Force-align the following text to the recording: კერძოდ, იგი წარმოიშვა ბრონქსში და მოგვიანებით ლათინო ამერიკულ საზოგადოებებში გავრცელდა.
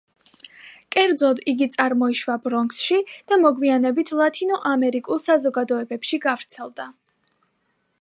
კერძოდ, 0.95 1.41
იგი 1.53 1.67
წარმოიშვა 1.75 2.37
ბრონქსში 2.47 2.99
და 3.33 3.39
მოგვიანებით 3.43 4.15
ლათინო 4.23 4.61
ამერიკულ 4.75 5.25
საზოგადოებებში 5.29 6.25
გავრცელდა. 6.29 6.93